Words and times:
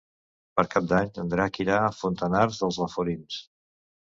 Per 0.59 0.63
Cap 0.75 0.87
d'Any 0.91 1.11
en 1.23 1.29
Drac 1.33 1.59
irà 1.65 1.77
a 1.81 1.93
Fontanars 1.99 2.63
dels 2.65 2.81
Alforins. 2.87 3.39